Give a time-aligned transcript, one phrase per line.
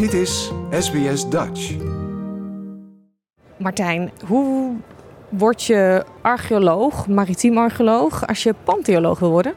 [0.00, 1.76] Dit is SBS Dutch.
[3.56, 4.74] Martijn, hoe
[5.28, 9.54] word je archeoloog, maritiem archeoloog, als je pantheoloog wil worden?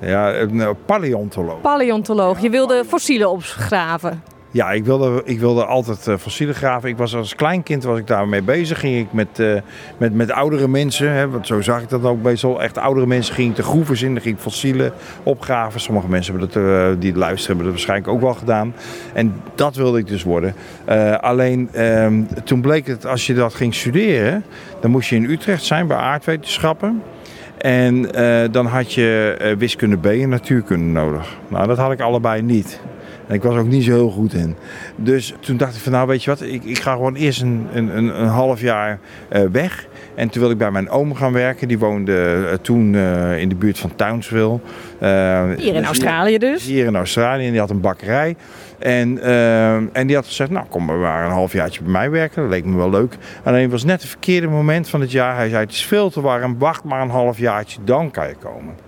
[0.00, 1.60] Ja, een eh, paleontoloog.
[1.60, 4.22] Paleontoloog, je wilde fossielen opgraven.
[4.50, 6.88] Ja, ik wilde, ik wilde altijd uh, fossielen graven.
[6.88, 8.80] Ik was als kleinkind was ik daarmee bezig.
[8.80, 9.60] Ging ik met, uh,
[9.98, 12.62] met, met oudere mensen, hè, want zo zag ik dat ook meestal.
[12.62, 15.80] Echt oudere mensen ging ik de groeven in, dan ging ik fossielen opgraven.
[15.80, 18.74] Sommige mensen hebben dat, uh, die luisteren hebben dat waarschijnlijk ook wel gedaan.
[19.12, 20.54] En dat wilde ik dus worden.
[21.20, 24.44] alleen ehm, toen bleek het, als je dat ging studeren,
[24.80, 27.02] dan moest je in Utrecht zijn bij aardwetenschappen.
[27.58, 28.02] En
[28.50, 31.36] dan had je wiskunde B en natuurkunde nodig.
[31.48, 32.80] Nou, dat had ik allebei niet.
[33.26, 34.56] En ik was ook niet zo heel goed in.
[34.96, 37.66] Dus toen dacht ik van nou weet je wat, ik, ik ga gewoon eerst een,
[37.72, 38.98] een, een half jaar
[39.32, 39.86] uh, weg.
[40.14, 41.68] En toen wilde ik bij mijn oom gaan werken.
[41.68, 44.58] Die woonde uh, toen uh, in de buurt van Townsville.
[45.56, 46.64] hier in Australië dus?
[46.64, 47.44] Hier in Australië.
[47.44, 48.36] En die had een bakkerij.
[48.78, 49.22] En,
[49.92, 52.42] en die had gezegd, nou kom maar een halfjaartje bij mij werken.
[52.42, 53.16] Dat leek me wel leuk.
[53.44, 55.36] Alleen het was net het verkeerde moment van het jaar.
[55.36, 56.58] Hij zei, het is veel te warm.
[56.58, 58.85] Wacht maar een halfjaartje, dan kan je komen.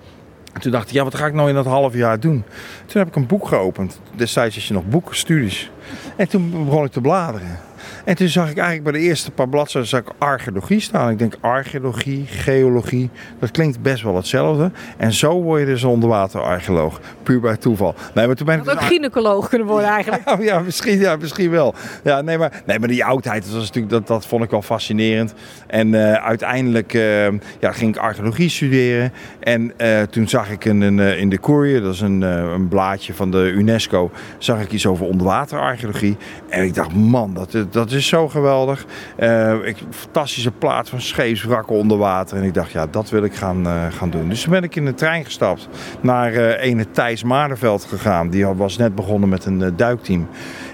[0.59, 2.45] En toen dacht ik, ja, wat ga ik nou in dat half jaar doen?
[2.87, 4.01] Toen heb ik een boek geopend.
[4.14, 5.70] Destijds is je nog boekenstudies.
[6.17, 7.59] En toen begon ik te bladeren.
[8.05, 11.11] En toen zag ik eigenlijk bij de eerste paar bladzijden zag ik archeologie staan.
[11.11, 14.71] Ik denk archeologie, geologie, dat klinkt best wel hetzelfde.
[14.97, 17.01] En zo word je dus onderwaterarcheoloog.
[17.23, 17.95] Puur bij toeval.
[18.15, 20.23] Nee, maar toen ben ik dus ook gynaecoloog kunnen worden eigenlijk.
[20.29, 21.75] Ja, ja, misschien, ja, misschien wel.
[22.05, 24.62] Ja, nee, maar, nee, maar die oudheid, dat, was natuurlijk, dat, dat vond ik wel
[24.62, 25.34] fascinerend.
[25.67, 27.27] En uh, uiteindelijk uh,
[27.61, 29.12] ja, ging ik archeologie studeren.
[29.41, 33.15] En uh, toen zag ik in, in, in de Courier, dat is een, een blaadje
[33.15, 36.17] van de UNESCO, zag ik iets over onderwaterarcheologie.
[36.49, 38.84] En ik dacht, man, dat, dat is zo geweldig.
[39.19, 42.36] Uh, ik, fantastische plaat van scheepswrakken onder water.
[42.36, 44.28] En ik dacht, ja, dat wil ik gaan, uh, gaan doen.
[44.28, 45.69] Dus toen ben ik in de trein gestapt
[46.00, 48.30] naar uh, ene Thijs Maardenveld gegaan.
[48.30, 50.28] Die was net begonnen met een duikteam.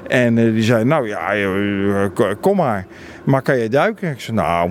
[0.06, 2.86] En die zei, nou ja, kom maar.
[3.24, 4.10] Maar kan je duiken?
[4.10, 4.70] Ik zei, nou,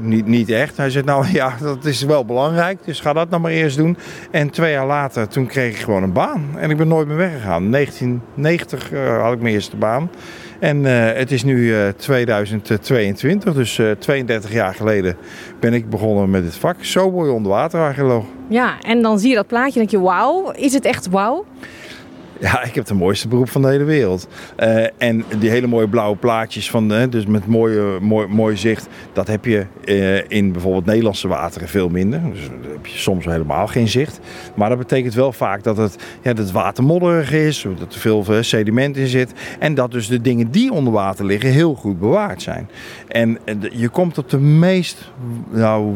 [0.00, 0.76] niet, niet echt.
[0.76, 3.96] Hij zei, nou ja, dat is wel belangrijk, dus ga dat nou maar eerst doen.
[4.30, 6.48] En twee jaar later, toen kreeg ik gewoon een baan.
[6.56, 7.64] En ik ben nooit meer weggegaan.
[7.64, 10.10] In 1990 uh, had ik mijn eerste baan.
[10.58, 15.16] En uh, het is nu uh, 2022, dus uh, 32 jaar geleden
[15.60, 16.84] ben ik begonnen met dit vak.
[16.84, 18.24] Zo je onderwaterarcheoloog.
[18.48, 21.44] Ja, en dan zie je dat plaatje en denk je, wauw, is het echt wauw?
[22.40, 24.28] Ja, ik heb het mooiste beroep van de hele wereld.
[24.58, 28.88] Uh, en die hele mooie blauwe plaatjes van, uh, dus met mooie, mooi, mooi zicht,
[29.12, 32.20] dat heb je uh, in bijvoorbeeld Nederlandse wateren veel minder.
[32.32, 34.20] Dus daar heb je soms helemaal geen zicht.
[34.54, 38.00] Maar dat betekent wel vaak dat het, ja, dat het water modderig is, dat er
[38.00, 39.32] veel sediment in zit.
[39.58, 42.68] En dat dus de dingen die onder water liggen heel goed bewaard zijn.
[43.08, 43.38] En
[43.70, 45.12] je komt op de meest
[45.50, 45.94] nou,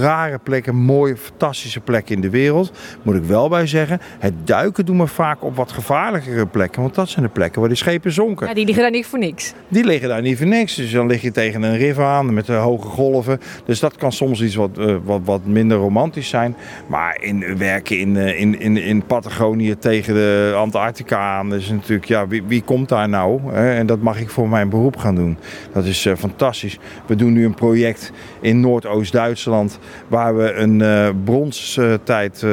[0.00, 2.72] rare plekken, mooie, fantastische plekken in de wereld.
[3.02, 6.82] Moet ik wel bij zeggen, het duiken doen we vaak op wat gevaarlijkere plekken.
[6.82, 8.46] Want dat zijn de plekken waar die schepen zonken.
[8.46, 9.54] Ja, die liggen daar niet voor niks.
[9.68, 10.74] Die liggen daar niet voor niks.
[10.74, 13.40] Dus dan lig je tegen een river aan met hoge golven.
[13.64, 16.56] Dus dat kan soms iets wat, uh, wat, wat minder romantisch zijn.
[16.86, 21.50] Maar in, werken in, uh, in, in, in Patagonië tegen de Antarctica aan.
[21.50, 23.40] Dus natuurlijk, ja, wie, wie komt daar nou?
[23.52, 23.74] Hè?
[23.74, 25.36] En dat mag ik voor mijn beroep gaan doen.
[25.72, 26.78] Dat is uh, fantastisch.
[27.06, 29.78] We doen nu een project in Noordoost-Duitsland.
[30.08, 30.82] Waar we een
[31.24, 32.46] bronstijd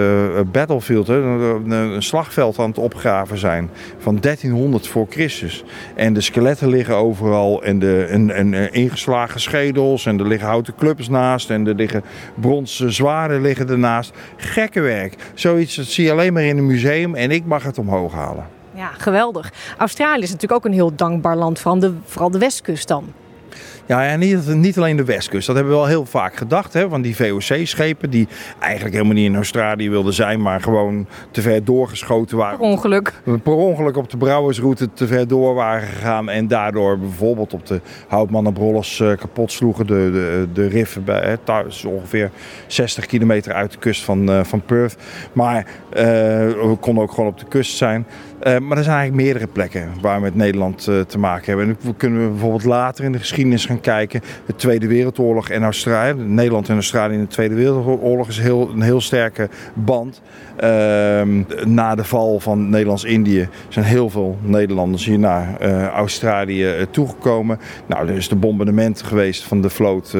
[0.51, 5.63] battlefield, een, een slagveld aan het opgraven zijn van 1300 voor Christus.
[5.95, 10.47] En de skeletten liggen overal en de en, en, en ingeslagen schedels en er liggen
[10.47, 12.03] houten clubs naast en er liggen
[12.35, 14.11] bronzen zwaarden liggen ernaast.
[14.35, 15.15] Gekke werk.
[15.33, 18.47] Zoiets dat zie je alleen maar in een museum en ik mag het omhoog halen.
[18.73, 19.53] Ja, geweldig.
[19.77, 23.13] Australië is natuurlijk ook een heel dankbaar land, vooral de, vooral de westkust dan.
[23.85, 25.47] Ja, en niet, niet alleen de westkust.
[25.47, 26.73] Dat hebben we wel heel vaak gedacht.
[26.73, 28.27] Hè, van die VOC-schepen die
[28.59, 32.57] eigenlijk helemaal niet in Australië wilden zijn, maar gewoon te ver doorgeschoten waren.
[32.57, 33.13] Per ongeluk.
[33.43, 36.29] Per ongeluk op de brouwersroute te ver door waren gegaan.
[36.29, 39.87] En daardoor bijvoorbeeld op de Houtmannenbrolles uh, kapot sloegen.
[39.87, 42.31] De, de, de riffen bij, hè, thuis, ongeveer
[42.67, 44.95] 60 kilometer uit de kust van, uh, van Perth.
[45.33, 48.05] Maar uh, we konden ook gewoon op de kust zijn.
[48.43, 51.67] Uh, maar er zijn eigenlijk meerdere plekken waar we met Nederland te maken hebben.
[51.67, 54.21] En we kunnen bijvoorbeeld later in de geschiedenis gaan kijken.
[54.45, 56.13] De Tweede Wereldoorlog en Australië.
[56.21, 60.21] Nederland en Australië in de Tweede Wereldoorlog is heel, een heel sterke band.
[60.63, 61.21] Uh,
[61.65, 67.59] na de val van Nederlands-Indië zijn heel veel Nederlanders hier naar uh, Australië toegekomen.
[67.85, 70.15] Nou, er is de bombardement geweest van de vloot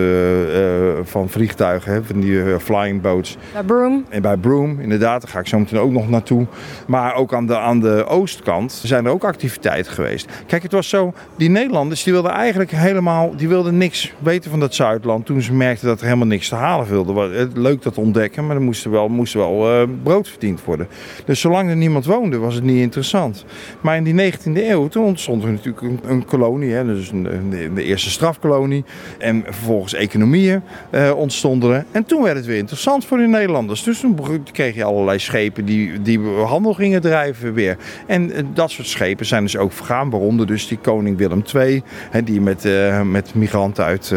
[1.04, 3.38] van vliegtuigen, hè, van die flying boats.
[3.54, 4.02] Bij Broome.
[4.10, 5.22] En bij Broome, inderdaad.
[5.22, 6.46] Daar ga ik zo meteen ook nog naartoe.
[6.88, 10.28] Maar ook aan de, aan de oostkant zijn er ook activiteiten geweest.
[10.48, 14.60] Kijk, het was zo, die Nederlanders die wilden eigenlijk helemaal die wilden niks weten van
[14.60, 16.88] dat Zuidland toen ze merkten dat er helemaal niks te halen.
[17.32, 20.88] Het leuk dat ontdekken, maar er moest wel, moest wel uh, brood verdiend worden.
[21.26, 23.46] Dus zolang er niemand woonde, was het niet interessant.
[23.82, 27.84] Maar in die 19e eeuw, toen ontstond er natuurlijk een, kolonie, hè, dus een, de,
[27.84, 28.84] eerste strafkolonie.
[29.18, 30.62] En vervolgens economieën
[30.92, 31.86] uh, ontstonden er.
[31.92, 33.84] En toen werd het weer interessant voor de Nederlanders.
[33.84, 34.20] Dus toen
[34.52, 37.78] kreeg je allerlei schepen die, die handel gingen drijven weer.
[38.08, 41.84] En uh, dat soort schepen zijn dus ook vergaan, waaronder dus die koning Willem II,
[42.12, 42.68] hè, die met,
[43.06, 44.14] met migranten uit,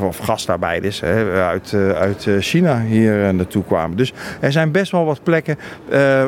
[0.00, 3.96] of gastarbeiders uit, uit China hier naartoe kwamen.
[3.96, 5.58] Dus er zijn best wel wat plekken.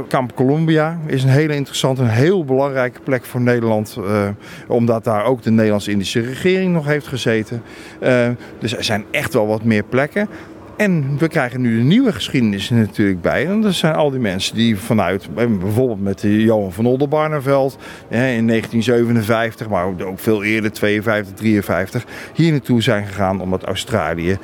[0.08, 3.98] Kamp Columbia is een hele interessante, een heel belangrijke plek voor Nederland,
[4.66, 7.62] omdat daar ook de Nederlands-Indische regering nog heeft gezeten.
[8.58, 10.28] dus er zijn echt wel wat meer plekken.
[10.76, 13.46] En we krijgen nu de nieuwe geschiedenis natuurlijk bij.
[13.46, 17.78] En dat zijn al die mensen die vanuit, bijvoorbeeld met Johan van Oldenbarneveld
[18.08, 22.04] in 1957, maar ook veel eerder, 52, 53,
[22.34, 24.38] hier naartoe zijn gegaan omdat Australië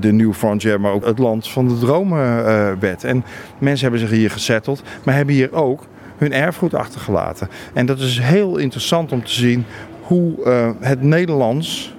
[0.00, 2.44] de New Frontier, maar ook het land van de dromen
[2.80, 3.04] werd.
[3.04, 3.24] En
[3.58, 5.86] mensen hebben zich hier gezetteld, maar hebben hier ook
[6.16, 7.48] hun erfgoed achtergelaten.
[7.72, 9.64] En dat is heel interessant om te zien
[10.00, 10.48] hoe
[10.80, 11.98] het Nederlands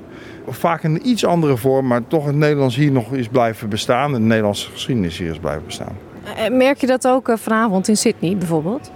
[0.55, 4.11] vaak in een iets andere vorm, maar toch het Nederlands hier nog is blijven bestaan.
[4.11, 5.97] De Nederlandse geschiedenis hier is blijven bestaan.
[6.35, 8.91] Eh, merk je dat ook eh, vanavond in Sydney bijvoorbeeld?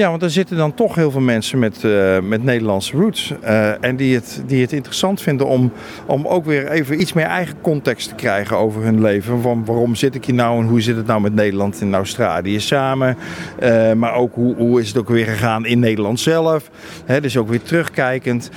[0.00, 3.34] Ja, want er zitten dan toch heel veel mensen met, uh, met Nederlandse roots.
[3.42, 5.72] Uh, en die het, die het interessant vinden om,
[6.06, 9.42] om ook weer even iets meer eigen context te krijgen over hun leven.
[9.42, 12.60] Van waarom zit ik hier nou en hoe zit het nou met Nederland en Australië
[12.60, 13.16] samen.
[13.62, 16.70] Uh, maar ook hoe, hoe is het ook weer gegaan in Nederland zelf.
[17.04, 18.50] He, dus ook weer terugkijkend.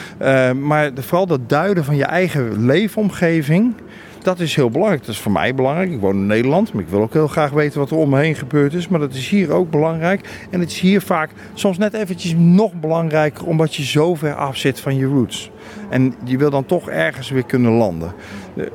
[0.59, 3.73] maar vooral dat duiden van je eigen leefomgeving.
[4.23, 5.01] Dat is heel belangrijk.
[5.05, 5.91] Dat is voor mij belangrijk.
[5.91, 8.19] Ik woon in Nederland, maar ik wil ook heel graag weten wat er om me
[8.19, 8.87] heen gebeurd is.
[8.87, 10.47] Maar dat is hier ook belangrijk.
[10.49, 14.57] En het is hier vaak soms net eventjes nog belangrijker omdat je zo ver af
[14.57, 15.51] zit van je roots.
[15.89, 18.13] En je wil dan toch ergens weer kunnen landen.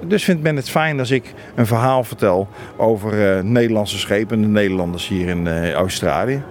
[0.06, 4.42] Dus vindt men het fijn als ik een verhaal vertel over uh, Nederlandse schepen en
[4.42, 6.42] de Nederlanders hier in uh, Australië.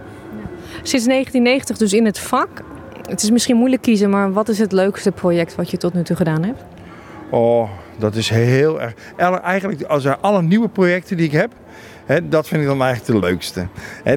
[0.84, 2.64] Sinds 1990 dus in het vak.
[3.10, 6.04] Het is misschien moeilijk kiezen, maar wat is het leukste project wat je tot nu
[6.04, 6.66] toe gedaan hebt?
[7.30, 8.94] Oh, dat is heel erg.
[9.44, 11.54] Eigenlijk, als er alle nieuwe projecten die ik heb,
[12.08, 13.68] He, dat vind ik dan eigenlijk de leukste.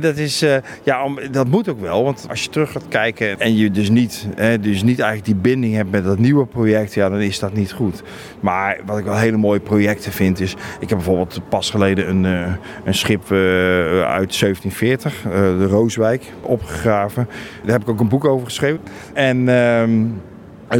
[0.00, 3.56] Dat, is, uh, ja, dat moet ook wel, want als je terug gaat kijken en
[3.56, 4.26] je dus niet,
[4.60, 7.72] dus niet eigenlijk die binding hebt met dat nieuwe project, ja, dan is dat niet
[7.72, 8.02] goed.
[8.40, 12.24] Maar wat ik wel hele mooie projecten vind is, ik heb bijvoorbeeld pas geleden een,
[12.24, 12.54] uh,
[12.84, 13.38] een schip uh,
[14.02, 17.28] uit 1740, de Rooswijk, opgegraven.
[17.62, 18.80] Daar heb ik ook een boek over geschreven.
[19.12, 20.06] En ehm,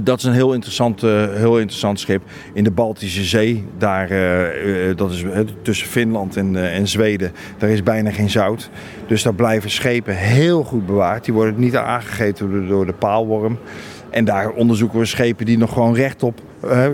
[0.02, 2.22] dat is een heel interessant, heel interessant schip
[2.52, 3.64] in de Baltische Zee.
[3.78, 5.24] Daar, uh, dat is
[5.62, 7.32] tussen Finland en, en Zweden.
[7.58, 8.70] Daar is bijna geen zout.
[9.06, 11.24] Dus daar blijven schepen heel goed bewaard.
[11.24, 13.58] Die worden niet aangegeten door, de paalworm.
[14.10, 16.40] En daar onderzoeken we schepen die nog gewoon rechtop,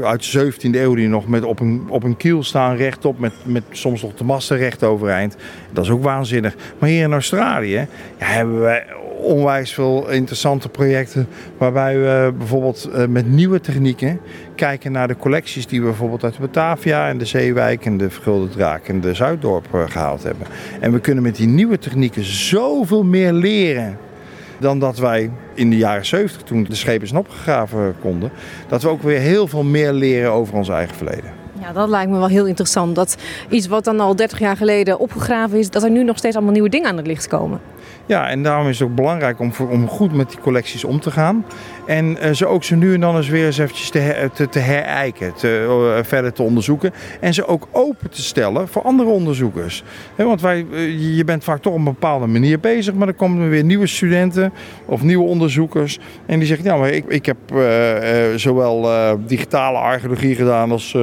[0.03, 3.33] uit de 17e eeuw, die nog met op, een, op een kiel staan, rechtop, met,
[3.45, 5.37] met soms nog de masten recht overeind.
[5.73, 6.55] Dat is ook waanzinnig.
[6.79, 7.87] Maar hier in Australië
[8.19, 8.83] ja, hebben we
[9.27, 11.29] onwijs veel interessante projecten.
[11.59, 14.21] Waarbij we bijvoorbeeld met nieuwe technieken
[14.55, 18.49] kijken naar de collecties die we bijvoorbeeld uit Batavia en de Zeewijk en de Vergulde
[18.49, 20.47] Draak en de Zuiddorp gehaald hebben.
[20.81, 23.99] En we kunnen met die nieuwe technieken zoveel meer leren
[24.59, 28.31] dan dat wij in de jaren 70, toen de schepen zijn opgegraven konden,
[28.69, 31.33] dat we ook weer heel veel meer leren over ons eigen verleden.
[31.61, 32.95] Ja, dat lijkt me wel heel interessant.
[32.95, 33.17] Dat
[33.51, 36.53] iets wat dan al 30 jaar geleden opgegraven is, dat er nu nog steeds allemaal
[36.53, 37.61] nieuwe dingen aan het licht komen.
[38.09, 41.11] Ja, en daarom is het ook belangrijk om, om goed met die collecties om te
[41.11, 41.45] gaan.
[41.87, 45.35] En uh, ze ook zo nu en dan eens weer eens eventjes te, te, herijken,
[45.35, 45.67] te,
[45.99, 46.93] uh, verder te onderzoeken.
[47.21, 49.83] En ze ook open te stellen voor andere onderzoekers.
[50.17, 53.43] Want wij, uh, je bent vaak toch op een bepaalde manier bezig, maar dan komen
[53.43, 54.53] er weer nieuwe studenten
[54.85, 55.99] of nieuwe onderzoekers.
[56.27, 57.37] En die zeggen, ja, maar ik, ik heb
[58.37, 58.89] zowel
[59.27, 60.97] digitale archeologie gedaan als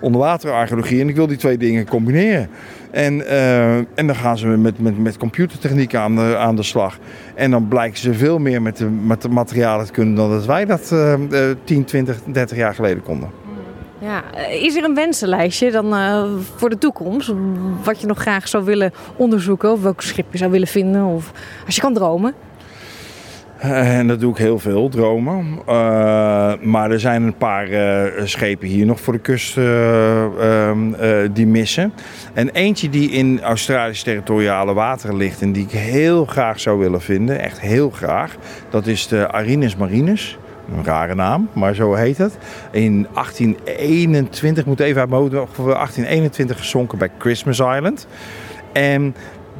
[0.00, 1.00] onderwaterarcheologie.
[1.00, 2.48] En ik wil die twee dingen combineren.
[2.90, 6.98] En, uh, en dan gaan ze met, met, met computertechniek aan de, aan de slag.
[7.34, 10.46] En dan blijken ze veel meer met de, met de materialen te kunnen dan dat
[10.46, 11.14] wij dat uh,
[11.64, 13.30] 10, 20, 30 jaar geleden konden.
[13.98, 16.24] Ja, is er een wensenlijstje dan uh,
[16.56, 17.32] voor de toekomst?
[17.84, 21.04] Wat je nog graag zou willen onderzoeken of welk schip je zou willen vinden?
[21.04, 21.32] Of
[21.66, 22.34] als je kan dromen?
[23.60, 25.58] En dat doe ik heel veel, dromen.
[25.68, 30.76] Uh, maar er zijn een paar uh, schepen hier nog voor de kust uh,
[31.32, 31.92] die missen.
[32.34, 37.00] En eentje die in Australische territoriale wateren ligt en die ik heel graag zou willen
[37.00, 38.36] vinden, echt heel graag,
[38.70, 40.38] dat is de Arinus Marinus.
[40.76, 42.38] Een rare naam, maar zo heet het.
[42.70, 48.06] In 1821, moet even uit mijn hoofd, 1821 gezonken bij Christmas Island.
[48.72, 49.14] En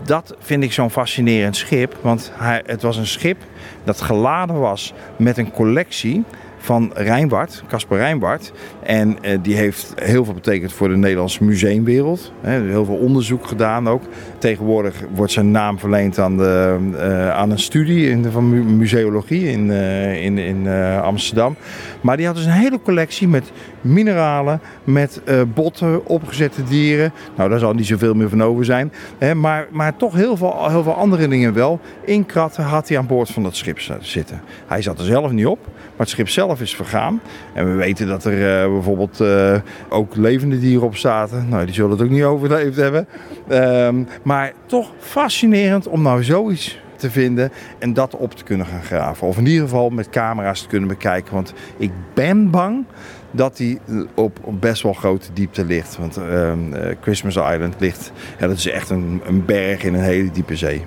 [0.04, 1.96] dat vind ik zo'n fascinerend schip.
[2.02, 3.36] Want hij, het was een schip
[3.84, 6.24] dat geladen was met een collectie
[6.60, 8.52] van Rijnwaard, Casper Rijnwaard.
[8.82, 12.32] En uh, die heeft heel veel betekend voor de Nederlandse museumwereld.
[12.40, 14.02] He, heel veel onderzoek gedaan ook.
[14.38, 19.48] Tegenwoordig wordt zijn naam verleend aan, de, uh, aan een studie in de, van museologie
[19.48, 20.68] in, uh, in, in
[21.02, 21.56] Amsterdam.
[22.00, 25.20] Maar die had dus een hele collectie met mineralen, met
[25.54, 27.12] botten, opgezette dieren.
[27.36, 28.92] Nou, daar zal niet zoveel meer van over zijn.
[29.18, 31.80] Hè, maar, maar toch heel veel, heel veel andere dingen wel.
[32.04, 34.40] In kratten had hij aan boord van dat schip zitten.
[34.66, 37.20] Hij zat er zelf niet op, maar het schip zelf is vergaan.
[37.52, 39.54] En we weten dat er uh, bijvoorbeeld uh,
[39.88, 41.48] ook levende dieren op zaten.
[41.48, 43.06] Nou, die zullen het ook niet overleefd hebben.
[43.48, 48.82] Um, maar toch fascinerend om nou zoiets te vinden en dat op te kunnen gaan
[48.82, 49.26] graven.
[49.26, 51.34] Of in ieder geval met camera's te kunnen bekijken.
[51.34, 52.84] Want ik ben bang
[53.30, 53.80] dat die
[54.14, 55.96] op, op best wel grote diepte ligt.
[55.96, 56.52] Want uh,
[57.00, 60.84] Christmas Island ligt, ja, dat is echt een, een berg in een hele diepe zee.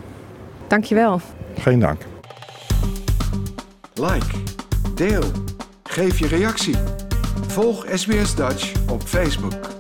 [0.68, 1.22] Dankjewel.
[1.58, 2.02] Geen dank.
[3.94, 4.26] Like,
[4.96, 5.24] deel,
[5.84, 6.76] geef je reactie.
[7.48, 9.73] Volg SBS Dutch op Facebook.